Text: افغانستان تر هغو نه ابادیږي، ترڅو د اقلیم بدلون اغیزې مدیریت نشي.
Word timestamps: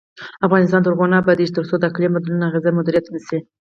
افغانستان 0.47 0.81
تر 0.83 0.91
هغو 0.93 1.05
نه 1.11 1.17
ابادیږي، 1.21 1.55
ترڅو 1.57 1.75
د 1.77 1.83
اقلیم 1.91 2.11
بدلون 2.13 2.41
اغیزې 2.49 2.71
مدیریت 2.77 3.05
نشي. 3.15 3.39